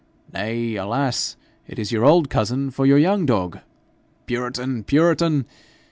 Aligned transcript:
Nay, 0.33 0.77
alas! 0.77 1.37
it 1.67 1.77
is 1.77 1.91
your 1.91 2.03
old 2.05 2.27
cousin 2.31 2.71
for 2.71 2.87
your 2.87 2.97
young 2.97 3.27
dog. 3.27 3.59
Puritan! 4.25 4.83
puritan! 4.83 5.45